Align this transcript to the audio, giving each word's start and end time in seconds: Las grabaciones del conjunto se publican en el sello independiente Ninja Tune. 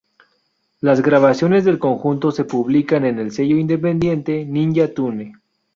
Las 0.79 1.03
grabaciones 1.03 1.63
del 1.63 1.77
conjunto 1.77 2.31
se 2.31 2.43
publican 2.43 3.05
en 3.05 3.19
el 3.19 3.31
sello 3.31 3.55
independiente 3.57 4.43
Ninja 4.45 4.91
Tune. 4.91 5.33